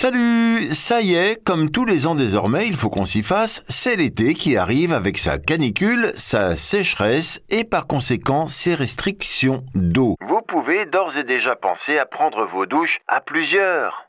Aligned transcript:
Salut 0.00 0.68
Ça 0.70 1.00
y 1.00 1.16
est, 1.16 1.44
comme 1.44 1.72
tous 1.72 1.84
les 1.84 2.06
ans 2.06 2.14
désormais, 2.14 2.68
il 2.68 2.76
faut 2.76 2.88
qu'on 2.88 3.04
s'y 3.04 3.24
fasse, 3.24 3.64
c'est 3.68 3.96
l'été 3.96 4.34
qui 4.34 4.56
arrive 4.56 4.92
avec 4.92 5.18
sa 5.18 5.38
canicule, 5.38 6.12
sa 6.14 6.56
sécheresse 6.56 7.42
et 7.50 7.64
par 7.64 7.88
conséquent 7.88 8.46
ses 8.46 8.76
restrictions 8.76 9.64
d'eau. 9.74 10.14
Vous 10.20 10.40
pouvez 10.42 10.86
d'ores 10.86 11.16
et 11.16 11.24
déjà 11.24 11.56
penser 11.56 11.98
à 11.98 12.06
prendre 12.06 12.44
vos 12.46 12.64
douches 12.64 13.00
à 13.08 13.20
plusieurs. 13.20 14.08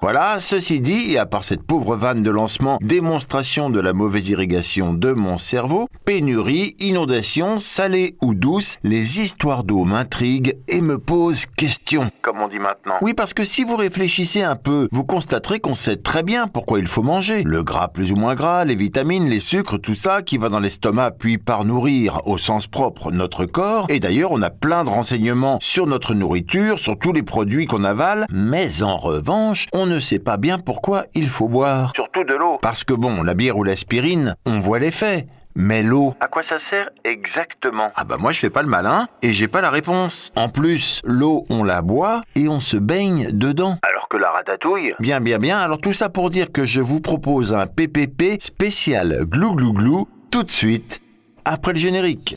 Voilà, 0.00 0.40
ceci 0.40 0.80
dit, 0.80 1.12
et 1.12 1.18
à 1.18 1.26
part 1.26 1.44
cette 1.44 1.62
pauvre 1.62 1.96
vanne 1.96 2.22
de 2.22 2.30
lancement, 2.30 2.78
démonstration 2.82 3.70
de 3.70 3.80
la 3.80 3.92
mauvaise 3.92 4.28
irrigation 4.28 4.92
de 4.92 5.12
mon 5.12 5.38
cerveau, 5.38 5.88
pénurie, 6.04 6.76
inondation, 6.78 7.58
salée 7.58 8.16
ou 8.20 8.34
douce, 8.34 8.76
les 8.82 9.20
histoires 9.20 9.64
d'eau 9.64 9.84
m'intriguent 9.84 10.56
et 10.68 10.80
me 10.80 10.98
posent 10.98 11.46
question. 11.46 12.10
Comme 12.22 12.40
on 12.40 12.48
dit 12.48 12.58
maintenant. 12.58 12.96
Oui, 13.00 13.14
parce 13.14 13.34
que 13.34 13.44
si 13.44 13.64
vous 13.64 13.76
réfléchissez 13.76 14.42
un 14.42 14.56
peu, 14.56 14.88
vous 14.92 15.04
constaterez 15.04 15.60
qu'on 15.60 15.74
sait 15.74 15.96
très 15.96 16.22
bien 16.22 16.48
pourquoi 16.48 16.78
il 16.78 16.86
faut 16.86 17.02
manger. 17.02 17.42
Le 17.44 17.62
gras 17.62 17.88
plus 17.88 18.12
ou 18.12 18.16
moins 18.16 18.34
gras, 18.34 18.64
les 18.64 18.76
vitamines, 18.76 19.28
les 19.28 19.40
sucres, 19.40 19.80
tout 19.80 19.94
ça 19.94 20.22
qui 20.22 20.38
va 20.38 20.48
dans 20.48 20.60
l'estomac 20.60 21.12
puis 21.12 21.38
par 21.38 21.64
nourrir, 21.64 22.20
au 22.26 22.38
sens 22.38 22.66
propre, 22.66 23.10
notre 23.10 23.46
corps. 23.46 23.86
Et 23.88 24.00
d'ailleurs, 24.00 24.32
on 24.32 24.42
a 24.42 24.50
plein 24.50 24.84
de 24.84 24.90
renseignements 24.90 25.58
sur 25.60 25.86
notre 25.86 26.14
nourriture, 26.14 26.78
sur 26.78 26.98
tous 26.98 27.12
les 27.12 27.22
produits 27.22 27.66
qu'on 27.66 27.84
avale, 27.84 28.26
mais 28.30 28.82
en 28.82 28.96
revanche, 28.96 29.63
on 29.72 29.86
ne 29.86 30.00
sait 30.00 30.18
pas 30.18 30.36
bien 30.36 30.58
pourquoi 30.58 31.06
il 31.14 31.28
faut 31.28 31.48
boire. 31.48 31.92
Surtout 31.94 32.24
de 32.24 32.34
l'eau. 32.34 32.58
Parce 32.60 32.84
que 32.84 32.94
bon, 32.94 33.22
la 33.22 33.34
bière 33.34 33.56
ou 33.56 33.64
l'aspirine, 33.64 34.36
on 34.46 34.60
voit 34.60 34.78
l'effet. 34.78 35.26
Mais 35.56 35.84
l'eau, 35.84 36.14
à 36.18 36.26
quoi 36.26 36.42
ça 36.42 36.58
sert 36.58 36.90
exactement? 37.04 37.92
Ah 37.94 38.02
bah 38.02 38.16
moi 38.18 38.32
je 38.32 38.40
fais 38.40 38.50
pas 38.50 38.62
le 38.62 38.68
malin 38.68 39.06
et 39.22 39.32
j'ai 39.32 39.46
pas 39.46 39.60
la 39.60 39.70
réponse. 39.70 40.32
En 40.34 40.48
plus, 40.48 41.00
l'eau 41.04 41.46
on 41.48 41.62
la 41.62 41.80
boit 41.80 42.22
et 42.34 42.48
on 42.48 42.58
se 42.58 42.76
baigne 42.76 43.30
dedans. 43.30 43.78
Alors 43.82 44.08
que 44.08 44.16
la 44.16 44.32
ratatouille 44.32 44.94
Bien 44.98 45.20
bien 45.20 45.38
bien, 45.38 45.60
alors 45.60 45.80
tout 45.80 45.92
ça 45.92 46.08
pour 46.08 46.28
dire 46.30 46.50
que 46.50 46.64
je 46.64 46.80
vous 46.80 47.00
propose 47.00 47.54
un 47.54 47.68
PPP 47.68 48.42
spécial 48.42 49.24
glou 49.26 49.54
glou 49.54 49.72
glou 49.74 50.08
tout 50.32 50.42
de 50.42 50.50
suite 50.50 51.00
après 51.44 51.72
le 51.72 51.78
générique. 51.78 52.34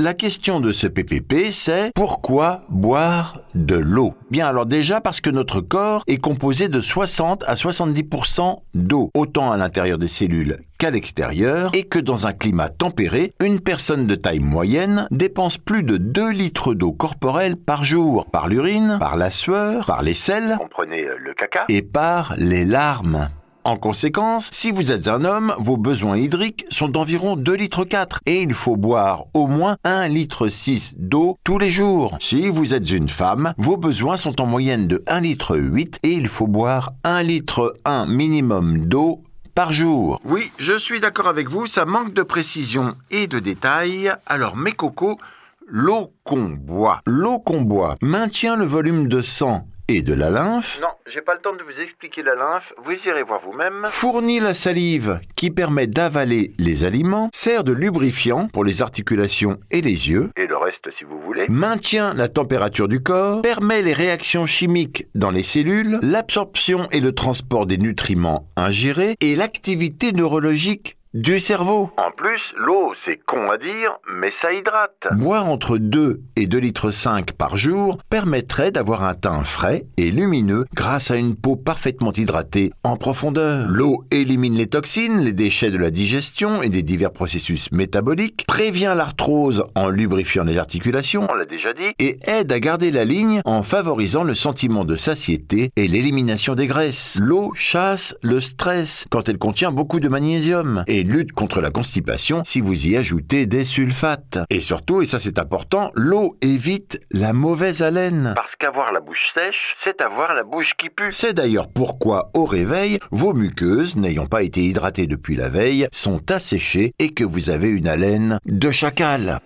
La 0.00 0.14
question 0.14 0.60
de 0.60 0.72
ce 0.72 0.86
PPP, 0.86 1.50
c'est 1.50 1.92
pourquoi 1.94 2.62
boire 2.70 3.40
de 3.54 3.76
l'eau? 3.76 4.14
Bien 4.30 4.46
alors 4.46 4.64
déjà 4.64 5.00
parce 5.00 5.20
que 5.20 5.28
notre 5.28 5.60
corps 5.60 6.04
est 6.06 6.16
composé 6.16 6.68
de 6.68 6.80
60 6.80 7.44
à 7.46 7.54
70% 7.54 8.60
d'eau, 8.74 9.10
autant 9.14 9.52
à 9.52 9.58
l'intérieur 9.58 9.98
des 9.98 10.08
cellules 10.08 10.56
qu'à 10.78 10.90
l'extérieur, 10.90 11.70
et 11.74 11.82
que 11.82 11.98
dans 11.98 12.26
un 12.26 12.32
climat 12.32 12.68
tempéré, 12.68 13.34
une 13.40 13.60
personne 13.60 14.06
de 14.06 14.14
taille 14.14 14.40
moyenne 14.40 15.06
dépense 15.10 15.58
plus 15.58 15.82
de 15.82 15.98
2 15.98 16.30
litres 16.30 16.72
d'eau 16.72 16.92
corporelle 16.92 17.56
par 17.56 17.84
jour, 17.84 18.24
par 18.30 18.48
l'urine, 18.48 18.96
par 18.98 19.16
la 19.16 19.30
sueur, 19.30 19.84
par 19.84 20.00
les 20.00 20.14
selles, 20.14 20.56
comprenez 20.58 21.04
euh, 21.04 21.16
le 21.18 21.34
caca, 21.34 21.66
et 21.68 21.82
par 21.82 22.34
les 22.38 22.64
larmes. 22.64 23.28
En 23.62 23.76
conséquence, 23.76 24.48
si 24.52 24.70
vous 24.70 24.90
êtes 24.90 25.06
un 25.06 25.22
homme, 25.22 25.54
vos 25.58 25.76
besoins 25.76 26.16
hydriques 26.16 26.64
sont 26.70 26.88
d'environ 26.88 27.36
2 27.36 27.54
litres 27.54 27.84
4 27.84 28.20
et 28.24 28.40
il 28.40 28.54
faut 28.54 28.76
boire 28.76 29.26
au 29.34 29.46
moins 29.46 29.76
1 29.84 30.08
litre 30.08 30.48
6 30.48 30.94
d'eau 30.96 31.36
tous 31.44 31.58
les 31.58 31.68
jours. 31.68 32.16
Si 32.20 32.48
vous 32.48 32.72
êtes 32.72 32.90
une 32.90 33.10
femme, 33.10 33.52
vos 33.58 33.76
besoins 33.76 34.16
sont 34.16 34.40
en 34.40 34.46
moyenne 34.46 34.88
de 34.88 35.02
1 35.06 35.20
litre 35.20 35.58
8 35.58 35.98
et 36.02 36.12
il 36.12 36.28
faut 36.28 36.46
boire 36.46 36.92
1 37.04 37.22
litre 37.22 37.76
1 37.84 38.06
minimum 38.06 38.86
d'eau 38.86 39.20
par 39.54 39.74
jour. 39.74 40.22
Oui, 40.24 40.50
je 40.56 40.78
suis 40.78 41.00
d'accord 41.00 41.28
avec 41.28 41.50
vous, 41.50 41.66
ça 41.66 41.84
manque 41.84 42.14
de 42.14 42.22
précision 42.22 42.94
et 43.10 43.26
de 43.26 43.40
détails. 43.40 44.10
Alors 44.24 44.56
mes 44.56 44.72
cocos, 44.72 45.18
l'eau 45.66 46.14
qu'on 46.24 46.48
boit. 46.48 47.02
L'eau 47.04 47.38
qu'on 47.38 47.60
boit 47.60 47.96
maintient 48.00 48.56
le 48.56 48.64
volume 48.64 49.06
de 49.06 49.20
sang 49.20 49.66
et 49.96 50.02
de 50.02 50.14
la 50.14 50.30
lymphe. 50.30 50.78
Non, 50.80 50.88
j'ai 51.06 51.20
pas 51.20 51.34
le 51.34 51.40
temps 51.40 51.54
de 51.54 51.62
vous 51.62 51.82
expliquer 51.82 52.22
la 52.22 52.34
lymphe, 52.34 52.72
vous 52.84 52.92
irez 53.06 53.22
voir 53.22 53.40
vous-même. 53.44 53.86
Fournit 53.86 54.40
la 54.40 54.54
salive 54.54 55.20
qui 55.36 55.50
permet 55.50 55.86
d'avaler 55.86 56.52
les 56.58 56.84
aliments, 56.84 57.28
sert 57.34 57.64
de 57.64 57.72
lubrifiant 57.72 58.48
pour 58.48 58.64
les 58.64 58.82
articulations 58.82 59.58
et 59.70 59.80
les 59.80 60.08
yeux, 60.10 60.30
et 60.36 60.46
le 60.46 60.56
reste 60.56 60.90
si 60.92 61.04
vous 61.04 61.20
voulez, 61.20 61.46
maintient 61.48 62.14
la 62.14 62.28
température 62.28 62.88
du 62.88 63.02
corps, 63.02 63.42
permet 63.42 63.82
les 63.82 63.92
réactions 63.92 64.46
chimiques 64.46 65.06
dans 65.14 65.30
les 65.30 65.42
cellules, 65.42 65.98
l'absorption 66.02 66.88
et 66.92 67.00
le 67.00 67.12
transport 67.12 67.66
des 67.66 67.78
nutriments 67.78 68.46
ingérés 68.56 69.16
et 69.20 69.36
l'activité 69.36 70.12
neurologique 70.12 70.96
du 71.12 71.40
cerveau. 71.40 71.90
En 71.96 72.12
plus, 72.12 72.54
l'eau, 72.56 72.92
c'est 72.94 73.18
con 73.26 73.50
à 73.50 73.58
dire, 73.58 73.98
mais 74.16 74.30
ça 74.30 74.52
hydrate. 74.52 75.08
Boire 75.12 75.46
entre 75.46 75.76
2 75.76 76.20
et 76.36 76.46
2 76.46 76.58
litres 76.58 76.90
5 76.92 77.32
par 77.32 77.56
jour 77.56 77.98
permettrait 78.10 78.70
d'avoir 78.70 79.02
un 79.02 79.14
teint 79.14 79.42
frais 79.42 79.86
et 79.96 80.12
lumineux 80.12 80.66
grâce 80.72 81.10
à 81.10 81.16
une 81.16 81.34
peau 81.34 81.56
parfaitement 81.56 82.12
hydratée 82.12 82.70
en 82.84 82.96
profondeur. 82.96 83.66
L'eau 83.68 84.04
élimine 84.12 84.54
les 84.54 84.68
toxines, 84.68 85.20
les 85.20 85.32
déchets 85.32 85.72
de 85.72 85.78
la 85.78 85.90
digestion 85.90 86.62
et 86.62 86.68
des 86.68 86.84
divers 86.84 87.12
processus 87.12 87.72
métaboliques, 87.72 88.44
prévient 88.46 88.94
l'arthrose 88.96 89.64
en 89.74 89.88
lubrifiant 89.88 90.44
les 90.44 90.58
articulations, 90.58 91.26
on 91.28 91.34
l'a 91.34 91.44
déjà 91.44 91.72
dit, 91.72 91.92
et 91.98 92.18
aide 92.28 92.52
à 92.52 92.60
garder 92.60 92.92
la 92.92 93.04
ligne 93.04 93.40
en 93.44 93.62
favorisant 93.64 94.22
le 94.22 94.34
sentiment 94.34 94.84
de 94.84 94.94
satiété 94.94 95.70
et 95.74 95.88
l'élimination 95.88 96.54
des 96.54 96.68
graisses. 96.68 97.18
L'eau 97.20 97.50
chasse 97.54 98.14
le 98.22 98.40
stress 98.40 99.06
quand 99.10 99.28
elle 99.28 99.38
contient 99.38 99.72
beaucoup 99.72 99.98
de 99.98 100.08
magnésium 100.08 100.84
et 100.86 100.99
lutte 101.02 101.32
contre 101.32 101.60
la 101.60 101.70
constipation 101.70 102.42
si 102.44 102.60
vous 102.60 102.86
y 102.86 102.96
ajoutez 102.96 103.46
des 103.46 103.64
sulfates. 103.64 104.38
Et 104.50 104.60
surtout, 104.60 105.02
et 105.02 105.06
ça 105.06 105.20
c'est 105.20 105.38
important, 105.38 105.90
l'eau 105.94 106.36
évite 106.42 107.00
la 107.10 107.32
mauvaise 107.32 107.82
haleine. 107.82 108.34
Parce 108.36 108.56
qu'avoir 108.56 108.92
la 108.92 109.00
bouche 109.00 109.30
sèche, 109.32 109.74
c'est 109.76 110.00
avoir 110.00 110.34
la 110.34 110.42
bouche 110.42 110.74
qui 110.76 110.90
pue. 110.90 111.12
C'est 111.12 111.34
d'ailleurs 111.34 111.68
pourquoi 111.68 112.30
au 112.34 112.44
réveil, 112.44 112.98
vos 113.10 113.34
muqueuses, 113.34 113.96
n'ayant 113.96 114.26
pas 114.26 114.42
été 114.42 114.62
hydratées 114.62 115.06
depuis 115.06 115.36
la 115.36 115.48
veille, 115.48 115.88
sont 115.92 116.30
asséchées 116.30 116.92
et 116.98 117.10
que 117.10 117.24
vous 117.24 117.50
avez 117.50 117.68
une 117.68 117.88
haleine 117.88 118.38
de 118.46 118.70
chacal. 118.70 119.40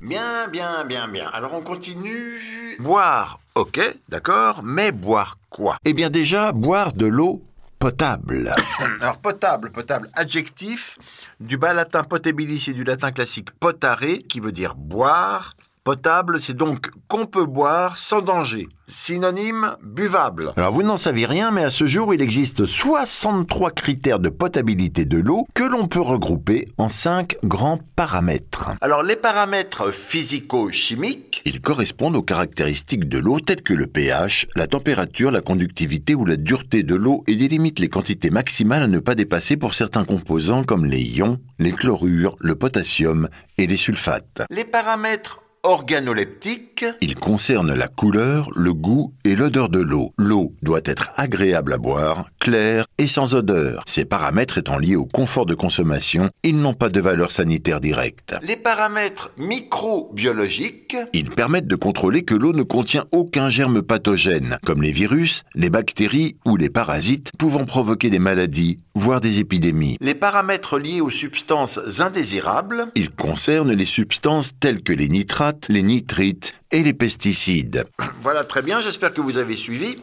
Bien, 0.00 0.48
bien, 0.48 0.84
bien, 0.86 1.06
bien. 1.06 1.28
Alors 1.34 1.52
on 1.54 1.60
continue. 1.60 2.40
Boire, 2.78 3.40
ok, 3.54 3.80
d'accord, 4.08 4.62
mais 4.64 4.90
boire 4.90 5.36
quoi? 5.50 5.76
Eh 5.84 5.92
bien 5.92 6.08
déjà, 6.08 6.52
boire 6.52 6.92
de 6.94 7.06
l'eau 7.06 7.42
potable. 7.78 8.54
Alors 9.00 9.18
potable, 9.18 9.70
potable, 9.70 10.10
adjectif 10.14 10.98
du 11.40 11.56
bas 11.56 11.72
latin 11.72 12.02
potabilis 12.04 12.64
et 12.68 12.72
du 12.72 12.84
latin 12.84 13.12
classique 13.12 13.50
potare 13.52 14.00
qui 14.28 14.40
veut 14.40 14.52
dire 14.52 14.74
boire. 14.74 15.56
Potable, 15.88 16.38
c'est 16.38 16.52
donc 16.52 16.90
qu'on 17.08 17.24
peut 17.24 17.46
boire 17.46 17.96
sans 17.96 18.20
danger. 18.20 18.68
Synonyme 18.86 19.74
buvable. 19.82 20.52
Alors 20.58 20.74
vous 20.74 20.82
n'en 20.82 20.98
savez 20.98 21.24
rien, 21.24 21.50
mais 21.50 21.64
à 21.64 21.70
ce 21.70 21.86
jour, 21.86 22.12
il 22.12 22.20
existe 22.20 22.66
63 22.66 23.70
critères 23.70 24.18
de 24.18 24.28
potabilité 24.28 25.06
de 25.06 25.16
l'eau 25.16 25.46
que 25.54 25.62
l'on 25.62 25.88
peut 25.88 26.02
regrouper 26.02 26.68
en 26.76 26.88
5 26.88 27.38
grands 27.42 27.78
paramètres. 27.96 28.68
Alors 28.82 29.02
les 29.02 29.16
paramètres 29.16 29.90
physico-chimiques, 29.90 31.40
ils 31.46 31.62
correspondent 31.62 32.16
aux 32.16 32.22
caractéristiques 32.22 33.08
de 33.08 33.18
l'eau 33.18 33.40
telles 33.40 33.62
que 33.62 33.72
le 33.72 33.86
pH, 33.86 34.46
la 34.56 34.66
température, 34.66 35.30
la 35.30 35.40
conductivité 35.40 36.14
ou 36.14 36.26
la 36.26 36.36
dureté 36.36 36.82
de 36.82 36.96
l'eau 36.96 37.24
et 37.26 37.36
délimitent 37.36 37.78
les 37.78 37.88
quantités 37.88 38.28
maximales 38.28 38.82
à 38.82 38.88
ne 38.88 38.98
pas 38.98 39.14
dépasser 39.14 39.56
pour 39.56 39.72
certains 39.72 40.04
composants 40.04 40.64
comme 40.64 40.84
les 40.84 41.00
ions, 41.00 41.40
les 41.58 41.72
chlorures, 41.72 42.36
le 42.40 42.56
potassium 42.56 43.30
et 43.56 43.66
les 43.66 43.78
sulfates. 43.78 44.42
Les 44.50 44.66
paramètres 44.66 45.40
organoleptique. 45.62 46.84
Il 47.00 47.14
concerne 47.14 47.74
la 47.74 47.88
couleur, 47.88 48.48
le 48.54 48.72
goût 48.72 49.14
et 49.24 49.36
l'odeur 49.36 49.68
de 49.68 49.80
l'eau. 49.80 50.12
L'eau 50.18 50.54
doit 50.62 50.80
être 50.84 51.10
agréable 51.16 51.72
à 51.72 51.78
boire, 51.78 52.30
claire 52.38 52.86
et 52.98 53.06
sans 53.06 53.34
odeur. 53.34 53.82
Ces 53.86 54.04
paramètres 54.04 54.58
étant 54.58 54.78
liés 54.78 54.96
au 54.96 55.04
confort 55.04 55.46
de 55.46 55.54
consommation, 55.54 56.30
ils 56.42 56.58
n'ont 56.58 56.74
pas 56.74 56.88
de 56.88 57.00
valeur 57.00 57.30
sanitaire 57.30 57.80
directe. 57.80 58.36
Les 58.42 58.56
paramètres 58.56 59.30
microbiologiques, 59.36 60.96
ils 61.12 61.30
permettent 61.30 61.66
de 61.66 61.76
contrôler 61.76 62.24
que 62.24 62.34
l'eau 62.34 62.52
ne 62.52 62.62
contient 62.62 63.06
aucun 63.12 63.50
germe 63.50 63.82
pathogène, 63.82 64.58
comme 64.64 64.82
les 64.82 64.92
virus, 64.92 65.42
les 65.54 65.70
bactéries 65.70 66.36
ou 66.44 66.56
les 66.56 66.70
parasites 66.70 67.30
pouvant 67.38 67.64
provoquer 67.64 68.10
des 68.10 68.18
maladies, 68.18 68.80
voire 68.94 69.20
des 69.20 69.38
épidémies. 69.38 69.96
Les 70.00 70.14
paramètres 70.14 70.78
liés 70.78 71.00
aux 71.00 71.10
substances 71.10 72.00
indésirables, 72.00 72.86
ils 72.94 73.10
concernent 73.10 73.72
les 73.72 73.86
substances 73.86 74.52
telles 74.58 74.82
que 74.82 74.92
les 74.92 75.08
nitrates, 75.08 75.66
les 75.68 75.82
nitrites 75.82 76.54
et 76.70 76.82
les 76.82 76.92
pesticides. 76.92 77.84
Voilà 78.22 78.44
très 78.44 78.62
bien, 78.62 78.80
j'espère 78.80 79.12
que 79.12 79.20
vous 79.20 79.38
avez 79.38 79.56
suivi. 79.56 79.98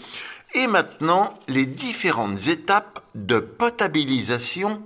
Et 0.53 0.67
maintenant, 0.67 1.33
les 1.47 1.65
différentes 1.65 2.47
étapes 2.47 3.03
de 3.15 3.39
potabilisation 3.39 4.81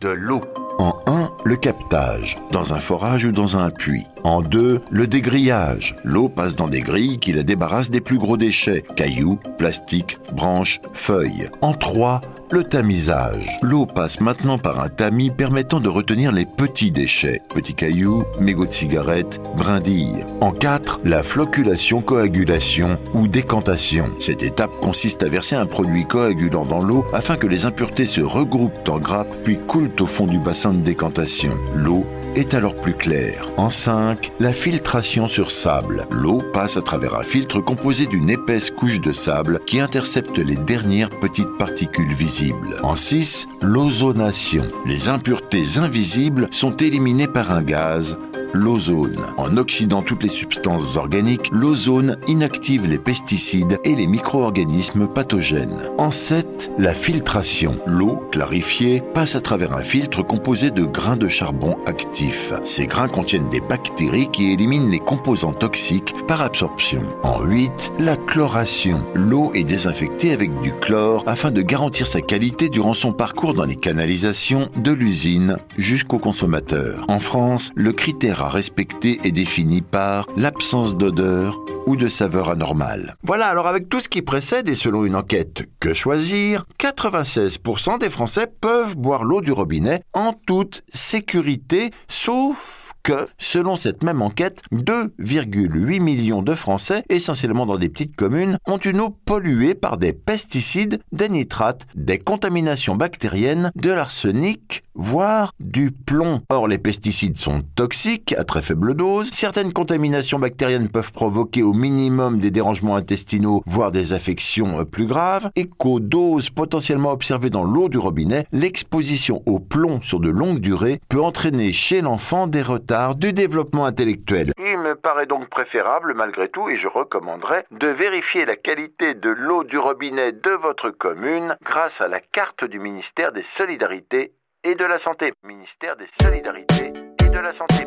de 0.00 0.08
l'eau. 0.08 0.40
En 0.78 0.98
1, 1.06 1.30
le 1.44 1.56
captage, 1.56 2.38
dans 2.50 2.72
un 2.72 2.78
forage 2.78 3.24
ou 3.24 3.32
dans 3.32 3.56
un 3.56 3.70
puits. 3.70 4.06
En 4.24 4.40
2, 4.40 4.80
le 4.90 5.06
dégrillage. 5.06 5.96
L'eau 6.02 6.28
passe 6.28 6.56
dans 6.56 6.68
des 6.68 6.80
grilles 6.80 7.18
qui 7.18 7.32
la 7.32 7.42
débarrassent 7.42 7.90
des 7.90 8.00
plus 8.00 8.18
gros 8.18 8.36
déchets, 8.36 8.82
cailloux, 8.96 9.38
plastiques, 9.58 10.18
branches, 10.32 10.80
feuilles. 10.92 11.50
En 11.60 11.74
3, 11.74 12.20
le 12.52 12.64
tamisage. 12.64 13.58
L'eau 13.62 13.86
passe 13.86 14.20
maintenant 14.20 14.58
par 14.58 14.78
un 14.78 14.90
tamis 14.90 15.30
permettant 15.30 15.80
de 15.80 15.88
retenir 15.88 16.32
les 16.32 16.44
petits 16.44 16.90
déchets, 16.90 17.40
petits 17.54 17.74
cailloux, 17.74 18.24
mégots 18.38 18.66
de 18.66 18.72
cigarettes, 18.72 19.40
brindilles. 19.56 20.26
En 20.42 20.52
4, 20.52 21.00
la 21.04 21.22
floculation-coagulation 21.22 22.98
ou 23.14 23.26
décantation. 23.26 24.10
Cette 24.20 24.42
étape 24.42 24.72
consiste 24.82 25.22
à 25.22 25.28
verser 25.28 25.56
un 25.56 25.64
produit 25.64 26.04
coagulant 26.04 26.66
dans 26.66 26.82
l'eau 26.82 27.06
afin 27.14 27.36
que 27.36 27.46
les 27.46 27.64
impuretés 27.64 28.06
se 28.06 28.20
regroupent 28.20 28.86
en 28.86 28.98
grappes 28.98 29.34
puis 29.42 29.56
coulent 29.56 29.90
au 29.98 30.06
fond 30.06 30.26
du 30.26 30.38
bassin 30.38 30.74
de 30.74 30.82
décantation. 30.82 31.56
L'eau 31.74 32.04
est 32.34 32.54
alors 32.54 32.74
plus 32.74 32.94
clair. 32.94 33.50
En 33.56 33.70
5, 33.70 34.32
la 34.40 34.52
filtration 34.52 35.26
sur 35.26 35.50
sable. 35.50 36.06
L'eau 36.10 36.42
passe 36.52 36.76
à 36.76 36.82
travers 36.82 37.14
un 37.14 37.22
filtre 37.22 37.60
composé 37.60 38.06
d'une 38.06 38.30
épaisse 38.30 38.70
couche 38.70 39.00
de 39.00 39.12
sable 39.12 39.60
qui 39.66 39.80
intercepte 39.80 40.38
les 40.38 40.56
dernières 40.56 41.10
petites 41.10 41.56
particules 41.58 42.12
visibles. 42.12 42.76
En 42.82 42.96
6, 42.96 43.48
l'ozonation. 43.60 44.66
Les 44.86 45.08
impuretés 45.08 45.78
invisibles 45.78 46.48
sont 46.50 46.76
éliminées 46.76 47.28
par 47.28 47.52
un 47.52 47.62
gaz, 47.62 48.16
l'ozone. 48.52 49.20
En 49.36 49.56
oxydant 49.56 50.02
toutes 50.02 50.22
les 50.22 50.28
substances 50.28 50.96
organiques, 50.96 51.48
l'ozone 51.52 52.18
inactive 52.26 52.86
les 52.86 52.98
pesticides 52.98 53.78
et 53.84 53.94
les 53.94 54.06
micro-organismes 54.06 55.06
pathogènes. 55.06 55.90
En 55.98 56.10
7, 56.10 56.72
la 56.78 56.94
filtration. 56.94 57.78
L'eau, 57.86 58.20
clarifiée, 58.30 59.02
passe 59.14 59.36
à 59.36 59.40
travers 59.40 59.76
un 59.76 59.82
filtre 59.82 60.22
composé 60.22 60.70
de 60.70 60.84
grains 60.84 61.16
de 61.16 61.28
charbon 61.28 61.76
actifs. 61.86 62.52
Ces 62.64 62.86
grains 62.86 63.08
contiennent 63.08 63.48
des 63.50 63.60
bactéries 63.60 64.30
qui 64.32 64.52
éliminent 64.52 64.90
les 64.90 64.98
composants 64.98 65.52
toxiques 65.52 66.14
par 66.26 66.42
absorption. 66.42 67.02
En 67.22 67.42
8, 67.42 67.92
la 67.98 68.16
chloration. 68.16 69.02
L'eau 69.14 69.50
est 69.54 69.64
désinfectée 69.64 70.32
avec 70.32 70.60
du 70.60 70.72
chlore 70.72 71.22
afin 71.26 71.50
de 71.50 71.62
garantir 71.62 72.06
sa 72.06 72.20
qualité 72.20 72.68
durant 72.68 72.94
son 72.94 73.12
parcours 73.12 73.54
dans 73.54 73.64
les 73.64 73.76
canalisations 73.76 74.68
de 74.76 74.92
l'usine 74.92 75.56
jusqu'au 75.76 76.18
consommateur. 76.18 77.04
En 77.08 77.18
France, 77.18 77.72
le 77.74 77.92
critère 77.92 78.41
respecter 78.48 79.20
est 79.24 79.32
défini 79.32 79.82
par 79.82 80.26
l'absence 80.36 80.96
d'odeur 80.96 81.58
ou 81.86 81.96
de 81.96 82.08
saveur 82.08 82.50
anormale. 82.50 83.16
Voilà, 83.22 83.46
alors 83.46 83.66
avec 83.66 83.88
tout 83.88 84.00
ce 84.00 84.08
qui 84.08 84.22
précède 84.22 84.68
et 84.68 84.74
selon 84.74 85.04
une 85.04 85.16
enquête 85.16 85.68
Que 85.80 85.94
choisir, 85.94 86.64
96% 86.78 87.98
des 87.98 88.10
Français 88.10 88.46
peuvent 88.60 88.96
boire 88.96 89.24
l'eau 89.24 89.40
du 89.40 89.52
robinet 89.52 90.02
en 90.12 90.32
toute 90.32 90.82
sécurité, 90.92 91.90
sauf 92.08 92.81
que, 93.02 93.26
selon 93.38 93.76
cette 93.76 94.02
même 94.02 94.22
enquête, 94.22 94.62
2,8 94.72 96.00
millions 96.00 96.42
de 96.42 96.54
Français, 96.54 97.04
essentiellement 97.08 97.66
dans 97.66 97.78
des 97.78 97.88
petites 97.88 98.16
communes, 98.16 98.58
ont 98.66 98.78
une 98.78 99.00
eau 99.00 99.10
polluée 99.24 99.74
par 99.74 99.98
des 99.98 100.12
pesticides, 100.12 101.00
des 101.12 101.28
nitrates, 101.28 101.86
des 101.94 102.18
contaminations 102.18 102.96
bactériennes, 102.96 103.72
de 103.74 103.90
l'arsenic, 103.90 104.82
voire 104.94 105.52
du 105.58 105.90
plomb. 105.90 106.42
Or, 106.50 106.68
les 106.68 106.78
pesticides 106.78 107.38
sont 107.38 107.62
toxiques 107.74 108.34
à 108.36 108.44
très 108.44 108.62
faible 108.62 108.94
dose. 108.94 109.30
Certaines 109.32 109.72
contaminations 109.72 110.38
bactériennes 110.38 110.88
peuvent 110.88 111.12
provoquer 111.12 111.62
au 111.62 111.72
minimum 111.72 112.38
des 112.38 112.50
dérangements 112.50 112.96
intestinaux, 112.96 113.62
voire 113.66 113.90
des 113.90 114.12
affections 114.12 114.80
euh, 114.80 114.84
plus 114.84 115.06
graves, 115.06 115.50
et 115.56 115.66
qu'aux 115.66 116.00
doses 116.00 116.50
potentiellement 116.50 117.12
observées 117.12 117.50
dans 117.50 117.64
l'eau 117.64 117.88
du 117.88 117.98
robinet, 117.98 118.46
l'exposition 118.52 119.42
au 119.46 119.58
plomb 119.58 120.00
sur 120.02 120.20
de 120.20 120.28
longues 120.28 120.60
durées 120.60 121.00
peut 121.08 121.22
entraîner 121.22 121.72
chez 121.72 122.00
l'enfant 122.00 122.46
des 122.46 122.62
retards 122.62 122.91
du 123.14 123.32
développement 123.32 123.86
intellectuel. 123.86 124.52
Il 124.58 124.78
me 124.78 124.94
paraît 124.94 125.26
donc 125.26 125.48
préférable, 125.48 126.12
malgré 126.14 126.48
tout, 126.48 126.68
et 126.68 126.76
je 126.76 126.88
recommanderais, 126.88 127.64
de 127.70 127.86
vérifier 127.86 128.44
la 128.44 128.56
qualité 128.56 129.14
de 129.14 129.30
l'eau 129.30 129.64
du 129.64 129.78
robinet 129.78 130.32
de 130.32 130.50
votre 130.50 130.90
commune 130.90 131.56
grâce 131.62 132.02
à 132.02 132.08
la 132.08 132.20
carte 132.20 132.64
du 132.64 132.78
ministère 132.78 133.32
des 133.32 133.42
Solidarités 133.42 134.32
et 134.62 134.74
de 134.74 134.84
la 134.84 134.98
Santé. 134.98 135.32
Ministère 135.42 135.96
des 135.96 136.08
Solidarités 136.20 136.92
et 137.24 137.30
de 137.30 137.38
la 137.38 137.52
Santé. 137.52 137.86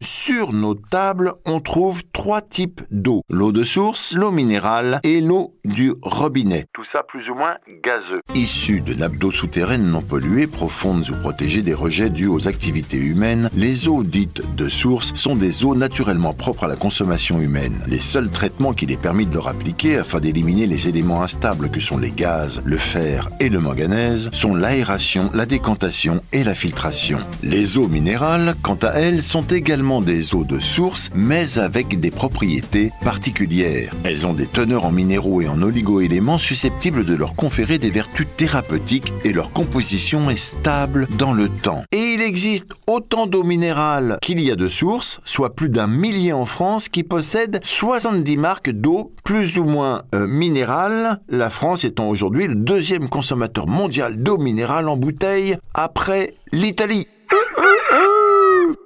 Sur 0.00 0.52
nos 0.52 0.74
tables, 0.74 1.32
on 1.46 1.60
trouve 1.60 2.04
trois 2.18 2.42
types 2.42 2.80
d'eau. 2.90 3.22
L'eau 3.30 3.52
de 3.52 3.62
source, 3.62 4.16
l'eau 4.16 4.32
minérale 4.32 4.98
et 5.04 5.20
l'eau 5.20 5.54
du 5.64 5.94
robinet. 6.02 6.66
Tout 6.72 6.82
ça 6.82 7.04
plus 7.06 7.30
ou 7.30 7.34
moins 7.36 7.54
gazeux. 7.84 8.20
Issus 8.34 8.80
de 8.80 8.92
nappes 8.92 9.18
d'eau 9.18 9.30
souterraines 9.30 9.88
non 9.88 10.02
polluées, 10.02 10.48
profondes 10.48 11.08
ou 11.10 11.14
protégées 11.20 11.62
des 11.62 11.74
rejets 11.74 12.10
dus 12.10 12.26
aux 12.26 12.48
activités 12.48 12.96
humaines, 12.96 13.48
les 13.54 13.86
eaux 13.86 14.02
dites 14.02 14.42
de 14.56 14.68
source 14.68 15.14
sont 15.14 15.36
des 15.36 15.64
eaux 15.64 15.76
naturellement 15.76 16.34
propres 16.34 16.64
à 16.64 16.66
la 16.66 16.74
consommation 16.74 17.40
humaine. 17.40 17.78
Les 17.86 18.00
seuls 18.00 18.30
traitements 18.30 18.72
qu'il 18.72 18.90
est 18.90 19.00
permis 19.00 19.26
de 19.26 19.34
leur 19.34 19.46
appliquer 19.46 19.98
afin 19.98 20.18
d'éliminer 20.18 20.66
les 20.66 20.88
éléments 20.88 21.22
instables 21.22 21.70
que 21.70 21.78
sont 21.78 21.98
les 21.98 22.10
gaz, 22.10 22.62
le 22.64 22.78
fer 22.78 23.30
et 23.38 23.48
le 23.48 23.60
manganèse 23.60 24.28
sont 24.32 24.56
l'aération, 24.56 25.30
la 25.34 25.46
décantation 25.46 26.20
et 26.32 26.42
la 26.42 26.56
filtration. 26.56 27.20
Les 27.44 27.78
eaux 27.78 27.86
minérales, 27.86 28.56
quant 28.64 28.78
à 28.82 28.94
elles, 28.94 29.22
sont 29.22 29.46
également 29.46 30.00
des 30.00 30.34
eaux 30.34 30.44
de 30.44 30.58
source, 30.58 31.10
mais 31.14 31.60
avec 31.60 32.00
des 32.00 32.07
propriétés 32.10 32.92
particulières. 33.02 33.94
Elles 34.04 34.26
ont 34.26 34.34
des 34.34 34.46
teneurs 34.46 34.84
en 34.84 34.90
minéraux 34.90 35.40
et 35.40 35.48
en 35.48 35.62
oligoéléments 35.62 36.38
susceptibles 36.38 37.04
de 37.04 37.14
leur 37.14 37.34
conférer 37.34 37.78
des 37.78 37.90
vertus 37.90 38.26
thérapeutiques 38.36 39.12
et 39.24 39.32
leur 39.32 39.52
composition 39.52 40.30
est 40.30 40.36
stable 40.36 41.06
dans 41.18 41.32
le 41.32 41.48
temps. 41.48 41.84
Et 41.92 42.14
il 42.14 42.20
existe 42.20 42.72
autant 42.86 43.26
d'eau 43.26 43.44
minérale 43.44 44.18
qu'il 44.22 44.40
y 44.40 44.50
a 44.50 44.56
de 44.56 44.68
sources, 44.68 45.20
soit 45.24 45.54
plus 45.54 45.68
d'un 45.68 45.86
millier 45.86 46.32
en 46.32 46.46
France 46.46 46.88
qui 46.88 47.02
possèdent 47.02 47.60
70 47.62 48.36
marques 48.36 48.70
d'eau 48.70 49.12
plus 49.24 49.58
ou 49.58 49.64
moins 49.64 50.02
euh, 50.14 50.26
minérale, 50.26 51.20
la 51.28 51.50
France 51.50 51.84
étant 51.84 52.08
aujourd'hui 52.08 52.46
le 52.46 52.54
deuxième 52.54 53.08
consommateur 53.08 53.66
mondial 53.66 54.22
d'eau 54.22 54.38
minérale 54.38 54.88
en 54.88 54.96
bouteille 54.96 55.56
après 55.74 56.34
l'Italie. 56.52 57.06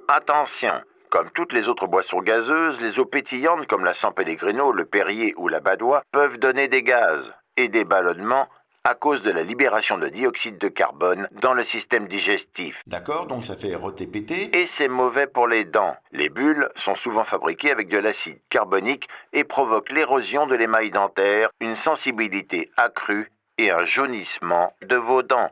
Attention, 0.07 0.73
comme 1.13 1.29
toutes 1.29 1.53
les 1.53 1.67
autres 1.67 1.85
boissons 1.85 2.23
gazeuses, 2.23 2.81
les 2.81 2.97
eaux 2.97 3.05
pétillantes 3.05 3.67
comme 3.67 3.85
la 3.85 3.93
San 3.93 4.11
Pellegrino, 4.11 4.71
le 4.71 4.83
Perrier 4.83 5.35
ou 5.37 5.47
la 5.47 5.59
Badois 5.59 6.01
peuvent 6.11 6.39
donner 6.39 6.67
des 6.67 6.81
gaz 6.81 7.31
et 7.55 7.67
des 7.67 7.83
ballonnements 7.83 8.47
à 8.83 8.95
cause 8.95 9.21
de 9.21 9.29
la 9.29 9.43
libération 9.43 9.99
de 9.99 10.09
dioxyde 10.09 10.57
de 10.57 10.69
carbone 10.69 11.29
dans 11.39 11.53
le 11.53 11.63
système 11.63 12.07
digestif. 12.07 12.81
D'accord, 12.87 13.27
donc 13.27 13.45
ça 13.45 13.55
fait 13.55 13.75
ROTPT. 13.75 14.55
Et 14.55 14.65
c'est 14.65 14.87
mauvais 14.87 15.27
pour 15.27 15.47
les 15.47 15.65
dents. 15.65 15.95
Les 16.13 16.29
bulles 16.29 16.67
sont 16.75 16.95
souvent 16.95 17.25
fabriquées 17.25 17.69
avec 17.69 17.89
de 17.89 17.99
l'acide 17.99 18.39
carbonique 18.49 19.07
et 19.33 19.43
provoquent 19.43 19.91
l'érosion 19.91 20.47
de 20.47 20.55
l'émail 20.55 20.89
dentaire, 20.89 21.49
une 21.59 21.75
sensibilité 21.75 22.71
accrue 22.75 23.29
et 23.59 23.69
un 23.69 23.85
jaunissement 23.85 24.73
de 24.89 24.95
vos 24.95 25.21
dents. 25.21 25.51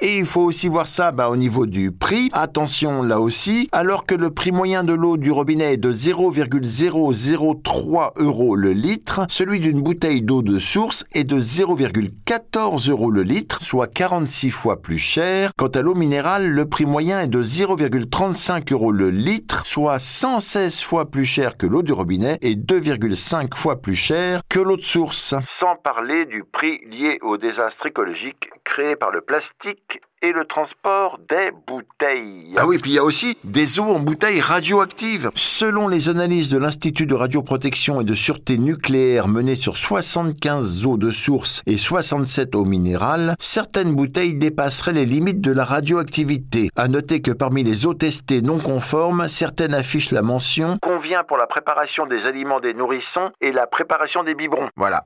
Et 0.00 0.18
il 0.18 0.26
faut 0.26 0.42
aussi 0.42 0.68
voir 0.68 0.86
ça 0.86 1.10
bah, 1.10 1.28
au 1.28 1.36
niveau 1.36 1.66
du 1.66 1.90
prix. 1.90 2.30
Attention 2.32 3.02
là 3.02 3.18
aussi, 3.20 3.68
alors 3.72 4.06
que 4.06 4.14
le 4.14 4.30
prix 4.30 4.52
moyen 4.52 4.84
de 4.84 4.92
l'eau 4.92 5.16
du 5.16 5.32
robinet 5.32 5.74
est 5.74 5.76
de 5.76 5.90
0,003 5.90 8.12
euros 8.16 8.54
le 8.54 8.72
litre, 8.72 9.26
celui 9.28 9.58
d'une 9.58 9.82
bouteille 9.82 10.22
d'eau 10.22 10.42
de 10.42 10.60
source 10.60 11.04
est 11.14 11.24
de 11.24 11.40
0,14 11.40 12.90
euros 12.90 13.10
le 13.10 13.24
litre, 13.24 13.60
soit 13.60 13.88
46 13.88 14.50
fois 14.50 14.80
plus 14.80 14.98
cher. 14.98 15.50
Quant 15.56 15.66
à 15.66 15.82
l'eau 15.82 15.96
minérale, 15.96 16.48
le 16.48 16.68
prix 16.68 16.86
moyen 16.86 17.22
est 17.22 17.26
de 17.26 17.42
0,35 17.42 18.72
euros 18.72 18.92
le 18.92 19.10
litre, 19.10 19.66
soit 19.66 19.98
116 19.98 20.80
fois 20.82 21.10
plus 21.10 21.24
cher 21.24 21.56
que 21.56 21.66
l'eau 21.66 21.82
du 21.82 21.92
robinet 21.92 22.38
et 22.40 22.54
2,5 22.54 23.56
fois 23.56 23.80
plus 23.80 23.96
cher 23.96 24.42
que 24.48 24.60
l'eau 24.60 24.76
de 24.76 24.84
source. 24.84 25.34
Sans 25.48 25.74
parler 25.74 26.24
du 26.24 26.44
prix 26.44 26.78
lié 26.86 27.18
au 27.22 27.31
désastre 27.36 27.86
écologique 27.86 28.50
créé 28.64 28.96
par 28.96 29.10
le 29.10 29.20
plastique 29.20 30.00
et 30.22 30.32
le 30.32 30.44
transport 30.44 31.18
des 31.28 31.50
bouteilles. 31.66 32.54
Ah 32.56 32.64
oui, 32.64 32.78
puis 32.78 32.92
il 32.92 32.94
y 32.94 32.98
a 32.98 33.04
aussi 33.04 33.36
des 33.42 33.80
eaux 33.80 33.94
en 33.94 33.98
bouteilles 33.98 34.40
radioactives. 34.40 35.30
Selon 35.34 35.88
les 35.88 36.08
analyses 36.08 36.48
de 36.48 36.58
l'Institut 36.58 37.06
de 37.06 37.14
radioprotection 37.14 38.00
et 38.00 38.04
de 38.04 38.14
sûreté 38.14 38.56
nucléaire 38.56 39.26
menées 39.26 39.56
sur 39.56 39.76
75 39.76 40.86
eaux 40.86 40.96
de 40.96 41.10
source 41.10 41.62
et 41.66 41.76
67 41.76 42.54
eaux 42.54 42.64
minérales, 42.64 43.34
certaines 43.40 43.94
bouteilles 43.94 44.38
dépasseraient 44.38 44.92
les 44.92 45.06
limites 45.06 45.40
de 45.40 45.52
la 45.52 45.64
radioactivité. 45.64 46.70
À 46.76 46.86
noter 46.86 47.20
que 47.20 47.32
parmi 47.32 47.64
les 47.64 47.84
eaux 47.84 47.94
testées 47.94 48.42
non 48.42 48.58
conformes, 48.58 49.28
certaines 49.28 49.74
affichent 49.74 50.12
la 50.12 50.22
mention 50.22 50.78
convient 50.80 51.24
pour 51.24 51.36
la 51.36 51.46
préparation 51.46 52.06
des 52.06 52.26
aliments 52.26 52.60
des 52.60 52.74
nourrissons 52.74 53.32
et 53.40 53.52
la 53.52 53.66
préparation 53.66 54.22
des 54.22 54.34
biberons. 54.34 54.68
Voilà. 54.76 55.04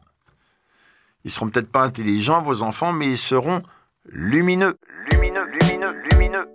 Ils 1.27 1.33
seront 1.33 1.49
peut-être 1.49 1.73
pas 1.73 1.83
intelligents, 1.83 2.41
vos 2.41 2.63
enfants, 2.63 2.93
mais 2.93 3.07
ils 3.07 3.19
seront 3.19 3.65
lumineux. 4.05 4.79
Lumineux, 5.11 5.45
lumineux, 5.61 5.93
lumineux. 6.13 6.47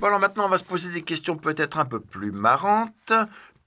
Bon, 0.00 0.06
alors 0.06 0.18
maintenant, 0.18 0.46
on 0.46 0.48
va 0.48 0.56
se 0.56 0.64
poser 0.64 0.90
des 0.94 1.02
questions 1.02 1.36
peut-être 1.36 1.78
un 1.78 1.84
peu 1.84 2.00
plus 2.00 2.32
marrantes. 2.32 3.12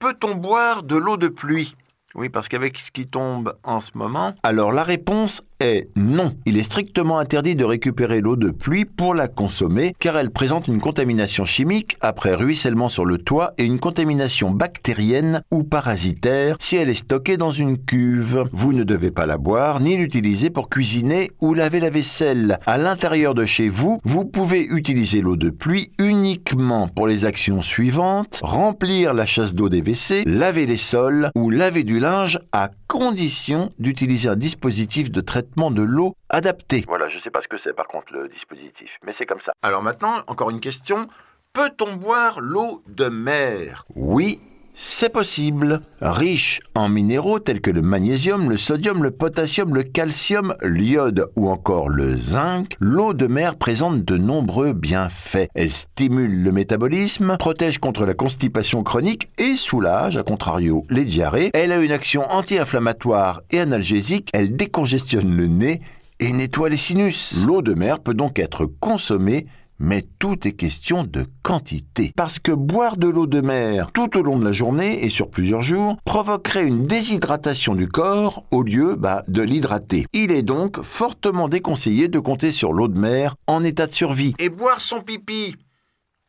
Peut-on 0.00 0.34
boire 0.34 0.82
de 0.82 0.96
l'eau 0.96 1.16
de 1.16 1.28
pluie? 1.28 1.76
Oui, 2.14 2.28
parce 2.28 2.48
qu'avec 2.48 2.78
ce 2.78 2.90
qui 2.90 3.06
tombe 3.06 3.54
en 3.64 3.80
ce 3.80 3.92
moment, 3.94 4.34
alors 4.42 4.72
la 4.72 4.82
réponse 4.82 5.42
est 5.60 5.88
non. 5.96 6.34
Il 6.44 6.58
est 6.58 6.62
strictement 6.62 7.18
interdit 7.18 7.54
de 7.54 7.64
récupérer 7.64 8.20
l'eau 8.20 8.36
de 8.36 8.50
pluie 8.50 8.84
pour 8.84 9.14
la 9.14 9.28
consommer 9.28 9.94
car 9.98 10.18
elle 10.18 10.30
présente 10.30 10.68
une 10.68 10.80
contamination 10.80 11.44
chimique 11.44 11.96
après 12.00 12.34
ruissellement 12.34 12.88
sur 12.88 13.06
le 13.06 13.16
toit 13.16 13.54
et 13.56 13.64
une 13.64 13.78
contamination 13.78 14.50
bactérienne 14.50 15.42
ou 15.50 15.62
parasitaire 15.62 16.56
si 16.60 16.76
elle 16.76 16.90
est 16.90 16.94
stockée 16.94 17.36
dans 17.36 17.50
une 17.50 17.78
cuve. 17.78 18.44
Vous 18.52 18.72
ne 18.72 18.84
devez 18.84 19.10
pas 19.10 19.24
la 19.24 19.38
boire 19.38 19.80
ni 19.80 19.96
l'utiliser 19.96 20.50
pour 20.50 20.68
cuisiner 20.68 21.30
ou 21.40 21.54
laver 21.54 21.80
la 21.80 21.90
vaisselle. 21.90 22.58
À 22.66 22.76
l'intérieur 22.76 23.34
de 23.34 23.44
chez 23.44 23.68
vous, 23.68 24.00
vous 24.04 24.26
pouvez 24.26 24.66
utiliser 24.66 25.22
l'eau 25.22 25.36
de 25.36 25.48
pluie 25.50 25.92
uniquement 25.98 26.88
pour 26.88 27.06
les 27.06 27.24
actions 27.24 27.62
suivantes 27.62 28.40
remplir 28.42 29.14
la 29.14 29.26
chasse 29.26 29.54
d'eau 29.54 29.68
des 29.68 29.80
WC, 29.80 30.24
laver 30.26 30.66
les 30.66 30.76
sols 30.76 31.30
ou 31.34 31.50
laver 31.50 31.84
du 31.84 32.01
linge 32.02 32.40
à 32.50 32.68
condition 32.88 33.72
d'utiliser 33.78 34.28
un 34.28 34.34
dispositif 34.34 35.12
de 35.12 35.20
traitement 35.20 35.70
de 35.70 35.82
l'eau 35.82 36.16
adapté. 36.28 36.84
Voilà, 36.88 37.08
je 37.08 37.16
ne 37.16 37.20
sais 37.20 37.30
pas 37.30 37.40
ce 37.40 37.46
que 37.48 37.56
c'est 37.56 37.72
par 37.72 37.86
contre 37.86 38.12
le 38.12 38.28
dispositif, 38.28 38.98
mais 39.06 39.12
c'est 39.12 39.24
comme 39.24 39.40
ça. 39.40 39.52
Alors 39.62 39.82
maintenant, 39.82 40.16
encore 40.26 40.50
une 40.50 40.60
question. 40.60 41.06
Peut-on 41.52 41.96
boire 41.96 42.40
l'eau 42.40 42.82
de 42.88 43.08
mer? 43.08 43.84
Oui 43.94 44.40
c'est 44.74 45.12
possible. 45.12 45.80
Riche 46.00 46.60
en 46.74 46.88
minéraux 46.88 47.38
tels 47.38 47.60
que 47.60 47.70
le 47.70 47.82
magnésium, 47.82 48.48
le 48.48 48.56
sodium, 48.56 49.02
le 49.02 49.10
potassium, 49.10 49.74
le 49.74 49.82
calcium, 49.82 50.54
l'iode 50.62 51.30
ou 51.36 51.48
encore 51.48 51.88
le 51.88 52.14
zinc, 52.14 52.76
l'eau 52.80 53.12
de 53.12 53.26
mer 53.26 53.56
présente 53.56 54.04
de 54.04 54.16
nombreux 54.16 54.72
bienfaits. 54.72 55.48
Elle 55.54 55.70
stimule 55.70 56.42
le 56.42 56.52
métabolisme, 56.52 57.36
protège 57.38 57.78
contre 57.78 58.06
la 58.06 58.14
constipation 58.14 58.82
chronique 58.82 59.30
et 59.38 59.56
soulage, 59.56 60.16
à 60.16 60.22
contrario, 60.22 60.84
les 60.90 61.04
diarrhées. 61.04 61.50
Elle 61.54 61.72
a 61.72 61.78
une 61.78 61.92
action 61.92 62.22
anti-inflammatoire 62.30 63.42
et 63.50 63.60
analgésique. 63.60 64.30
Elle 64.32 64.56
décongestionne 64.56 65.36
le 65.36 65.46
nez 65.46 65.80
et 66.18 66.32
nettoie 66.32 66.68
les 66.68 66.76
sinus. 66.76 67.44
L'eau 67.46 67.62
de 67.62 67.74
mer 67.74 67.98
peut 67.98 68.14
donc 68.14 68.38
être 68.38 68.66
consommée 68.66 69.46
mais 69.82 70.02
tout 70.20 70.46
est 70.46 70.52
question 70.52 71.02
de 71.02 71.26
quantité. 71.42 72.12
Parce 72.16 72.38
que 72.38 72.52
boire 72.52 72.96
de 72.96 73.08
l'eau 73.08 73.26
de 73.26 73.40
mer 73.40 73.90
tout 73.92 74.16
au 74.16 74.22
long 74.22 74.38
de 74.38 74.44
la 74.44 74.52
journée 74.52 75.04
et 75.04 75.10
sur 75.10 75.28
plusieurs 75.28 75.62
jours 75.62 75.96
provoquerait 76.04 76.64
une 76.64 76.86
déshydratation 76.86 77.74
du 77.74 77.88
corps 77.88 78.44
au 78.52 78.62
lieu 78.62 78.94
bah, 78.96 79.24
de 79.26 79.42
l'hydrater. 79.42 80.06
Il 80.12 80.30
est 80.30 80.42
donc 80.42 80.80
fortement 80.82 81.48
déconseillé 81.48 82.06
de 82.08 82.20
compter 82.20 82.52
sur 82.52 82.72
l'eau 82.72 82.86
de 82.86 82.98
mer 82.98 83.34
en 83.48 83.64
état 83.64 83.88
de 83.88 83.92
survie. 83.92 84.34
Et 84.38 84.48
boire 84.48 84.80
son 84.80 85.00
pipi 85.00 85.56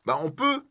Bah 0.06 0.20
on 0.26 0.32
peut 0.32 0.64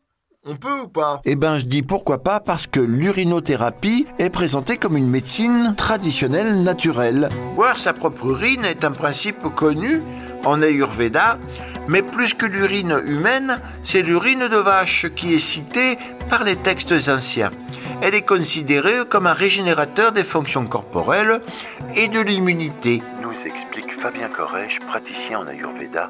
on 0.45 0.57
peut 0.57 0.81
ou 0.81 0.87
pas? 0.89 1.21
Eh 1.23 1.37
ben 1.37 1.57
je 1.57 1.65
dis 1.65 1.83
pourquoi 1.83 2.21
pas 2.21 2.41
parce 2.41 2.67
que 2.67 2.81
l'urinothérapie 2.81 4.05
est 4.19 4.29
présentée 4.29 4.75
comme 4.75 4.97
une 4.97 5.07
médecine 5.07 5.73
traditionnelle 5.77 6.63
naturelle. 6.63 7.29
Boire 7.55 7.79
sa 7.79 7.93
propre 7.93 8.25
urine 8.25 8.65
est 8.65 8.83
un 8.83 8.91
principe 8.91 9.41
connu 9.55 10.01
en 10.43 10.61
Ayurveda 10.61 11.39
mais 11.87 12.01
plus 12.01 12.33
que 12.33 12.45
l'urine 12.45 12.99
humaine, 13.05 13.59
c'est 13.83 14.01
l'urine 14.01 14.47
de 14.47 14.57
vache 14.57 15.07
qui 15.15 15.33
est 15.33 15.39
citée 15.39 15.97
par 16.29 16.43
les 16.43 16.55
textes 16.55 16.93
anciens. 17.09 17.51
Elle 18.01 18.15
est 18.15 18.25
considérée 18.25 19.05
comme 19.09 19.27
un 19.27 19.33
régénérateur 19.33 20.11
des 20.11 20.23
fonctions 20.23 20.65
corporelles 20.65 21.41
et 21.95 22.07
de 22.07 22.19
l'immunité. 22.19 23.01
Nous 23.21 23.31
explique 23.31 23.99
Fabien 24.01 24.29
Koresh, 24.29 24.79
praticien 24.87 25.39
en 25.39 25.47
Ayurveda, 25.47 26.09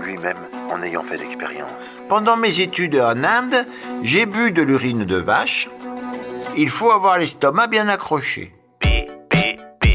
lui-même 0.00 0.38
en 0.70 0.82
ayant 0.82 1.02
fait 1.04 1.18
l'expérience. 1.18 1.70
Pendant 2.08 2.36
mes 2.36 2.60
études 2.60 2.96
en 2.96 3.22
Inde, 3.22 3.66
j'ai 4.02 4.26
bu 4.26 4.52
de 4.52 4.62
l'urine 4.62 5.04
de 5.04 5.16
vache. 5.16 5.68
Il 6.56 6.68
faut 6.68 6.90
avoir 6.90 7.18
l'estomac 7.18 7.66
bien 7.66 7.88
accroché. 7.88 8.52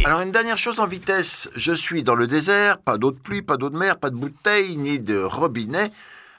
Alors 0.06 0.22
une 0.22 0.32
dernière 0.32 0.58
chose 0.58 0.80
en 0.80 0.88
vitesse, 0.88 1.50
je 1.58 1.74
suis 1.74 2.04
dans 2.04 2.16
le 2.16 2.26
désert, 2.26 2.78
pas 2.78 2.98
d'eau 2.98 3.12
de 3.12 3.18
pluie, 3.18 3.42
pas 3.42 3.58
d'eau 3.58 3.70
de 3.70 3.78
mer, 3.78 4.00
pas 4.00 4.10
de 4.10 4.16
bouteille, 4.16 4.78
ni 4.78 4.98
de 4.98 5.18
robinet. 5.18 5.92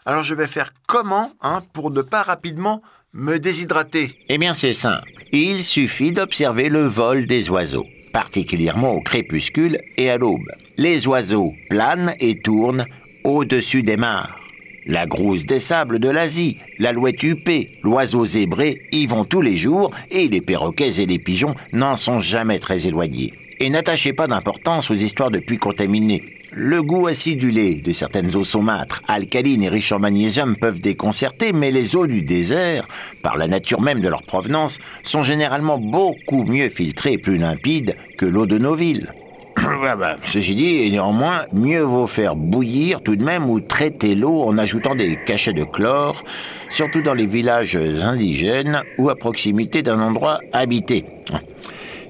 Alors 0.07 0.25
je 0.25 0.35
vais 0.35 0.47
faire 0.47 0.71
comment 0.87 1.35
hein, 1.43 1.61
pour 1.75 1.91
ne 1.91 2.01
pas 2.01 2.23
rapidement 2.23 2.81
me 3.13 3.39
déshydrater? 3.39 4.19
Eh 4.31 4.39
bien 4.39 4.55
c'est 4.55 4.73
simple. 4.73 5.13
Il 5.33 5.63
suffit 5.63 6.13
d'observer 6.13 6.71
le 6.71 6.87
vol 6.87 7.27
des 7.27 7.51
oiseaux, 7.51 7.87
particulièrement 8.15 8.93
au 8.93 9.03
crépuscule 9.03 9.79
et 9.99 10.09
à 10.09 10.17
l'aube. 10.17 10.49
Les 10.79 11.07
oiseaux 11.07 11.53
planent 11.69 12.15
et 12.19 12.41
tournent 12.41 12.87
au-dessus 13.25 13.83
des 13.83 13.99
mares. 13.99 14.39
La 14.87 15.07
grousse 15.07 15.45
des 15.45 15.61
sables 15.61 15.99
de 15.99 16.09
l'Asie, 16.09 16.57
l'alouette 16.79 17.23
huppée, 17.23 17.79
l'oiseau 17.83 18.25
zébré 18.25 18.89
y 18.91 19.07
vont 19.07 19.27
tous 19.27 19.43
les 19.43 19.57
jours 19.57 19.91
et 20.11 20.29
les 20.29 20.41
perroquets 20.41 21.03
et 21.03 21.07
les 21.07 21.19
pigeons 21.19 21.55
n'en 21.75 21.97
sont 21.97 22.19
jamais 22.19 22.59
très 22.59 22.87
éloignés 22.87 23.35
et 23.61 23.69
n'attachez 23.69 24.15
pas 24.15 24.27
d'importance 24.27 24.91
aux 24.91 24.95
histoires 24.95 25.31
de 25.31 25.39
puits 25.39 25.59
contaminés. 25.59 26.39
Le 26.53 26.83
goût 26.83 27.07
acidulé 27.07 27.77
de 27.77 27.93
certaines 27.93 28.35
eaux 28.35 28.43
saumâtres, 28.43 29.03
alcalines 29.07 29.63
et 29.63 29.69
riches 29.69 29.93
en 29.93 30.01
magnésium 30.01 30.57
peuvent 30.57 30.81
déconcerter, 30.81 31.53
mais 31.53 31.71
les 31.71 31.95
eaux 31.95 32.09
du 32.09 32.23
désert, 32.23 32.89
par 33.23 33.37
la 33.37 33.47
nature 33.47 33.81
même 33.81 34.01
de 34.01 34.09
leur 34.09 34.23
provenance, 34.23 34.79
sont 35.05 35.23
généralement 35.23 35.79
beaucoup 35.79 36.43
mieux 36.43 36.69
filtrées 36.69 37.13
et 37.13 37.19
plus 37.19 37.37
limpides 37.37 37.95
que 38.19 38.27
l'eau 38.27 38.47
de 38.47 38.59
nos 38.59 38.75
villes. 38.75 39.13
Bah, 39.99 40.17
ceci 40.25 40.55
dit, 40.55 40.91
néanmoins, 40.91 41.45
mieux 41.53 41.83
vaut 41.83 42.07
faire 42.07 42.37
bouillir 42.37 43.03
tout 43.03 43.17
de 43.17 43.25
même 43.25 43.49
ou 43.49 43.61
traiter 43.61 44.15
l'eau 44.15 44.43
en 44.43 44.57
ajoutant 44.59 44.95
des 44.95 45.17
cachets 45.25 45.53
de 45.53 45.65
chlore, 45.65 46.25
surtout 46.69 47.03
dans 47.03 47.15
les 47.15 47.27
villages 47.27 47.77
indigènes 47.77 48.83
ou 48.99 49.11
à 49.11 49.17
proximité 49.17 49.83
d'un 49.83 50.01
endroit 50.01 50.41
habité. 50.53 51.05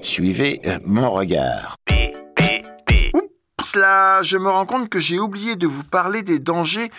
Suivez 0.01 0.59
euh, 0.65 0.79
mon 0.85 1.11
regard. 1.11 1.75
Oups 3.13 3.75
là, 3.75 4.23
je 4.23 4.37
me 4.37 4.49
rends 4.49 4.65
compte 4.65 4.89
que 4.89 4.99
j'ai 4.99 5.19
oublié 5.19 5.55
de 5.55 5.67
vous 5.67 5.83
parler 5.83 6.23
des 6.23 6.39
dangers 6.39 6.89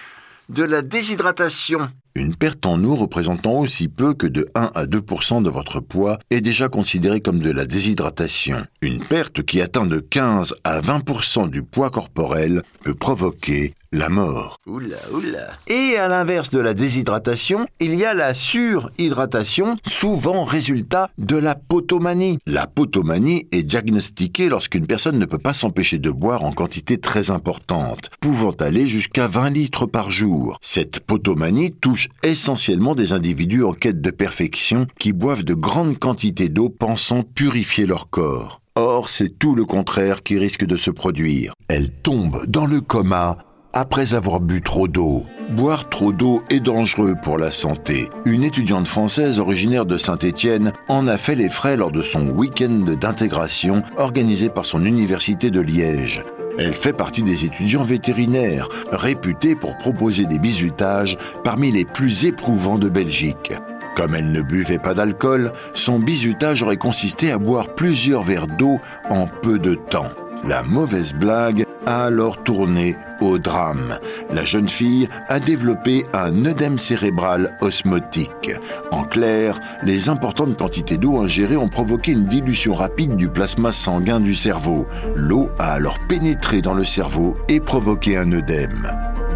de 0.48 0.62
la 0.62 0.82
déshydratation. 0.82 1.80
Une 2.14 2.36
perte 2.36 2.66
en 2.66 2.82
eau 2.84 2.94
représentant 2.94 3.58
aussi 3.58 3.88
peu 3.88 4.12
que 4.14 4.26
de 4.26 4.48
1 4.54 4.70
à 4.74 4.84
2% 4.84 5.42
de 5.42 5.48
votre 5.48 5.80
poids 5.80 6.18
est 6.30 6.42
déjà 6.42 6.68
considérée 6.68 7.20
comme 7.20 7.40
de 7.40 7.50
la 7.50 7.64
déshydratation. 7.64 8.66
Une 8.82 9.02
perte 9.02 9.42
qui 9.42 9.62
atteint 9.62 9.86
de 9.86 9.98
15 9.98 10.54
à 10.62 10.80
20% 10.80 11.48
du 11.48 11.62
poids 11.62 11.90
corporel 11.90 12.62
peut 12.84 12.94
provoquer 12.94 13.74
la 13.92 14.08
mort. 14.08 14.56
Oula, 14.66 14.96
oula. 15.12 15.50
Et 15.68 15.96
à 15.96 16.08
l'inverse 16.08 16.50
de 16.50 16.58
la 16.58 16.74
déshydratation, 16.74 17.66
il 17.78 17.94
y 17.94 18.04
a 18.04 18.14
la 18.14 18.34
surhydratation, 18.34 19.76
souvent 19.86 20.44
résultat 20.44 21.10
de 21.18 21.36
la 21.36 21.54
potomanie. 21.54 22.38
La 22.46 22.66
potomanie 22.66 23.46
est 23.52 23.62
diagnostiquée 23.62 24.48
lorsqu'une 24.48 24.86
personne 24.86 25.18
ne 25.18 25.26
peut 25.26 25.38
pas 25.38 25.52
s'empêcher 25.52 25.98
de 25.98 26.10
boire 26.10 26.42
en 26.42 26.52
quantité 26.52 26.98
très 26.98 27.30
importante, 27.30 28.10
pouvant 28.20 28.52
aller 28.60 28.88
jusqu'à 28.88 29.28
20 29.28 29.50
litres 29.50 29.86
par 29.86 30.10
jour. 30.10 30.56
Cette 30.62 31.00
potomanie 31.00 31.72
touche 31.72 32.08
essentiellement 32.22 32.94
des 32.94 33.12
individus 33.12 33.64
en 33.64 33.74
quête 33.74 34.00
de 34.00 34.10
perfection 34.10 34.86
qui 34.98 35.12
boivent 35.12 35.44
de 35.44 35.54
grandes 35.54 35.98
quantités 35.98 36.48
d'eau 36.48 36.70
pensant 36.70 37.22
purifier 37.22 37.84
leur 37.84 38.08
corps. 38.08 38.60
Or, 38.74 39.10
c'est 39.10 39.38
tout 39.38 39.54
le 39.54 39.66
contraire 39.66 40.22
qui 40.22 40.38
risque 40.38 40.64
de 40.64 40.76
se 40.76 40.90
produire. 40.90 41.52
Elle 41.68 41.90
tombe 41.90 42.46
dans 42.46 42.64
le 42.64 42.80
coma 42.80 43.36
après 43.72 44.14
avoir 44.14 44.40
bu 44.40 44.62
trop 44.62 44.88
d'eau. 44.88 45.24
Boire 45.50 45.88
trop 45.88 46.12
d'eau 46.12 46.42
est 46.50 46.60
dangereux 46.60 47.14
pour 47.22 47.38
la 47.38 47.50
santé. 47.50 48.08
Une 48.24 48.44
étudiante 48.44 48.86
française 48.86 49.40
originaire 49.40 49.86
de 49.86 49.96
Saint-Étienne 49.96 50.72
en 50.88 51.06
a 51.06 51.16
fait 51.16 51.34
les 51.34 51.48
frais 51.48 51.76
lors 51.76 51.90
de 51.90 52.02
son 52.02 52.28
week-end 52.28 52.84
d'intégration 53.00 53.82
organisé 53.96 54.48
par 54.48 54.66
son 54.66 54.84
université 54.84 55.50
de 55.50 55.60
Liège. 55.60 56.24
Elle 56.58 56.74
fait 56.74 56.92
partie 56.92 57.22
des 57.22 57.46
étudiants 57.46 57.82
vétérinaires, 57.82 58.68
réputés 58.90 59.54
pour 59.54 59.76
proposer 59.78 60.26
des 60.26 60.38
bisutages 60.38 61.16
parmi 61.44 61.72
les 61.72 61.86
plus 61.86 62.26
éprouvants 62.26 62.78
de 62.78 62.90
Belgique. 62.90 63.52
Comme 63.96 64.14
elle 64.14 64.32
ne 64.32 64.42
buvait 64.42 64.78
pas 64.78 64.94
d'alcool, 64.94 65.52
son 65.74 65.98
bisutage 65.98 66.62
aurait 66.62 66.76
consisté 66.76 67.30
à 67.30 67.38
boire 67.38 67.74
plusieurs 67.74 68.22
verres 68.22 68.46
d'eau 68.46 68.78
en 69.10 69.26
peu 69.26 69.58
de 69.58 69.74
temps. 69.74 70.10
La 70.44 70.62
mauvaise 70.62 71.14
blague 71.14 71.66
a 71.86 72.04
alors 72.04 72.42
tourné 72.42 72.96
au 73.20 73.38
drame. 73.38 73.98
La 74.32 74.44
jeune 74.44 74.68
fille 74.68 75.08
a 75.28 75.40
développé 75.40 76.04
un 76.12 76.44
œdème 76.44 76.78
cérébral 76.78 77.56
osmotique. 77.60 78.50
En 78.90 79.04
clair, 79.04 79.58
les 79.84 80.08
importantes 80.08 80.56
quantités 80.56 80.98
d'eau 80.98 81.18
ingérées 81.18 81.56
ont 81.56 81.68
provoqué 81.68 82.12
une 82.12 82.26
dilution 82.26 82.74
rapide 82.74 83.16
du 83.16 83.28
plasma 83.28 83.72
sanguin 83.72 84.20
du 84.20 84.34
cerveau. 84.34 84.86
L'eau 85.14 85.50
a 85.58 85.72
alors 85.72 85.98
pénétré 86.08 86.62
dans 86.62 86.74
le 86.74 86.84
cerveau 86.84 87.36
et 87.48 87.60
provoqué 87.60 88.16
un 88.16 88.32
œdème. 88.32 88.90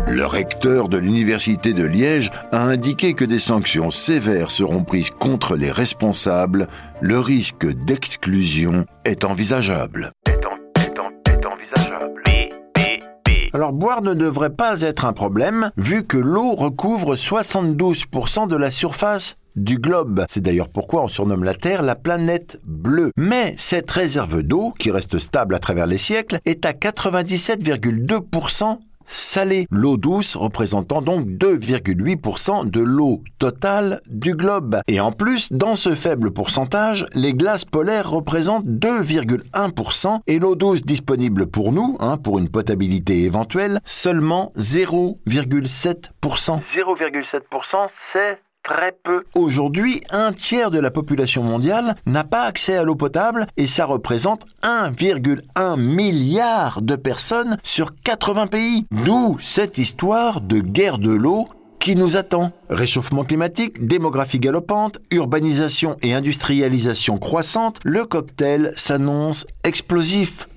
Le 0.09 0.25
recteur 0.25 0.89
de 0.89 0.99
l'Université 0.99 1.73
de 1.73 1.85
Liège 1.85 2.31
a 2.53 2.63
indiqué 2.63 3.15
que 3.15 3.25
des 3.25 3.41
sanctions 3.41 3.91
sévères 3.91 4.53
seront 4.53 4.85
prises 4.85 5.11
contre 5.11 5.57
les 5.57 5.73
responsables. 5.73 6.69
Le 7.01 7.19
risque 7.19 7.67
d'exclusion 7.67 8.87
est 9.05 9.25
envisageable. 9.25 10.13
Alors 13.57 13.73
boire 13.73 14.03
ne 14.03 14.13
devrait 14.13 14.51
pas 14.51 14.83
être 14.83 15.07
un 15.07 15.15
problème 15.15 15.71
vu 15.79 16.05
que 16.05 16.19
l'eau 16.19 16.55
recouvre 16.55 17.15
72% 17.15 18.49
de 18.49 18.55
la 18.55 18.71
surface 18.71 19.39
du 19.55 19.79
globe. 19.79 20.27
C'est 20.29 20.43
d'ailleurs 20.43 20.69
pourquoi 20.69 21.05
on 21.05 21.09
surnomme 21.09 21.43
la 21.43 21.55
Terre 21.55 21.81
la 21.81 21.95
planète 21.95 22.61
bleue. 22.65 23.13
Mais 23.17 23.55
cette 23.57 23.91
réserve 23.91 24.43
d'eau, 24.43 24.75
qui 24.79 24.91
reste 24.91 25.19
stable 25.19 25.55
à 25.55 25.59
travers 25.59 25.87
les 25.87 25.97
siècles, 25.97 26.39
est 26.45 26.67
à 26.67 26.73
97,2% 26.73 28.77
salée. 29.07 29.67
L'eau 29.71 29.97
douce 29.97 30.37
représentant 30.37 31.03
donc 31.03 31.27
2,8% 31.27 32.69
de 32.69 32.81
l'eau 32.81 33.23
totale 33.39 34.01
du 34.07 34.35
globe. 34.35 34.81
Et 34.89 35.01
en 35.01 35.13
plus, 35.13 35.53
dans 35.53 35.75
ce 35.75 35.95
faible 35.95 36.33
pourcentage, 36.33 37.07
les 37.15 37.35
glaces 37.35 37.65
polaires 37.65 38.11
représentent 38.11 38.67
2,1% 38.67 40.21
et 40.27 40.39
l'eau 40.39 40.55
douce 40.55 40.83
disponible 40.83 41.47
pour 41.47 41.73
nous, 41.73 41.97
hein, 42.01 42.17
pour 42.17 42.39
une 42.39 42.49
potabilité 42.49 43.25
éventuelle, 43.25 43.81
seulement 43.85 44.53
0,7%. 44.57 46.11
0,7% 46.23 47.89
c'est 48.13 48.39
Aujourd'hui, 49.35 50.01
un 50.11 50.33
tiers 50.33 50.71
de 50.71 50.79
la 50.79 50.91
population 50.91 51.43
mondiale 51.43 51.95
n'a 52.07 52.25
pas 52.25 52.43
accès 52.43 52.77
à 52.77 52.83
l'eau 52.83 52.97
potable 52.97 53.47
et 53.57 53.67
ça 53.67 53.85
représente 53.85 54.45
1,1 54.63 55.79
milliard 55.79 56.83
de 56.83 56.97
personnes 56.97 57.59
sur 57.63 57.95
80 57.95 58.47
pays. 58.49 58.87
D'où 58.91 59.37
cette 59.41 59.79
histoire 59.79 60.41
de 60.41 60.61
guerre 60.61 60.99
de 60.99 61.11
l'eau 61.11 61.49
qui 61.79 61.95
nous 61.95 62.17
attend. 62.17 62.51
Réchauffement 62.69 63.23
climatique, 63.23 63.87
démographie 63.87 64.41
galopante, 64.41 64.99
urbanisation 65.13 65.97
et 66.03 66.15
industrialisation 66.15 67.19
croissante, 67.19 67.79
le 67.85 68.05
cocktail 68.05 68.73
s'annonce 68.75 69.47
explosif. 69.63 70.49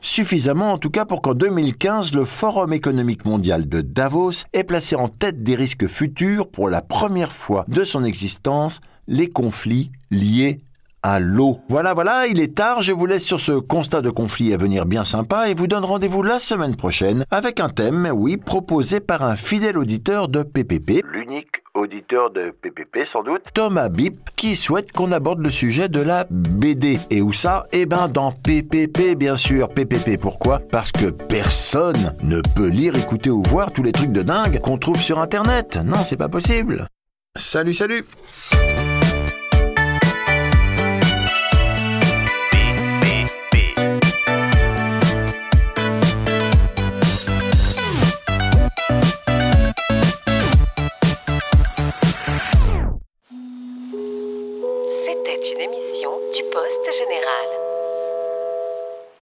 Suffisamment 0.00 0.72
en 0.72 0.78
tout 0.78 0.90
cas 0.90 1.04
pour 1.04 1.22
qu'en 1.22 1.34
2015, 1.34 2.14
le 2.14 2.24
Forum 2.24 2.72
économique 2.72 3.24
mondial 3.24 3.68
de 3.68 3.80
Davos 3.80 4.44
ait 4.52 4.64
placé 4.64 4.96
en 4.96 5.08
tête 5.08 5.42
des 5.42 5.54
risques 5.54 5.86
futurs 5.86 6.48
pour 6.50 6.68
la 6.68 6.82
première 6.82 7.32
fois 7.32 7.64
de 7.68 7.84
son 7.84 8.04
existence 8.04 8.80
les 9.08 9.28
conflits 9.28 9.90
liés 10.10 10.60
à 11.06 11.20
l'eau. 11.20 11.60
Voilà, 11.68 11.94
voilà, 11.94 12.26
il 12.26 12.40
est 12.40 12.56
tard, 12.56 12.82
je 12.82 12.92
vous 12.92 13.06
laisse 13.06 13.24
sur 13.24 13.38
ce 13.38 13.52
constat 13.52 14.02
de 14.02 14.10
conflit 14.10 14.52
à 14.52 14.56
venir 14.56 14.86
bien 14.86 15.04
sympa 15.04 15.48
et 15.48 15.54
vous 15.54 15.68
donne 15.68 15.84
rendez-vous 15.84 16.24
la 16.24 16.40
semaine 16.40 16.74
prochaine 16.74 17.24
avec 17.30 17.60
un 17.60 17.68
thème, 17.68 18.10
oui, 18.12 18.36
proposé 18.36 18.98
par 18.98 19.22
un 19.22 19.36
fidèle 19.36 19.78
auditeur 19.78 20.26
de 20.26 20.42
PPP, 20.42 21.04
l'unique 21.12 21.62
auditeur 21.74 22.32
de 22.32 22.50
PPP 22.50 23.06
sans 23.06 23.22
doute, 23.22 23.42
Thomas 23.54 23.88
Bip, 23.88 24.30
qui 24.34 24.56
souhaite 24.56 24.90
qu'on 24.90 25.12
aborde 25.12 25.44
le 25.44 25.50
sujet 25.50 25.88
de 25.88 26.00
la 26.00 26.26
BD. 26.28 26.98
Et 27.10 27.22
où 27.22 27.32
ça? 27.32 27.66
Eh 27.70 27.86
ben 27.86 28.08
dans 28.08 28.32
PPP 28.32 29.14
bien 29.16 29.36
sûr. 29.36 29.68
PPP 29.68 30.18
pourquoi? 30.20 30.60
Parce 30.70 30.90
que 30.90 31.10
personne 31.10 32.14
ne 32.22 32.40
peut 32.56 32.68
lire, 32.68 32.96
écouter 32.96 33.30
ou 33.30 33.42
voir 33.42 33.70
tous 33.70 33.82
les 33.82 33.92
trucs 33.92 34.12
de 34.12 34.22
dingue 34.22 34.58
qu'on 34.60 34.78
trouve 34.78 35.00
sur 35.00 35.20
Internet. 35.20 35.78
Non, 35.84 35.96
c'est 35.96 36.16
pas 36.16 36.28
possible. 36.28 36.88
Salut, 37.36 37.74
salut 37.74 38.04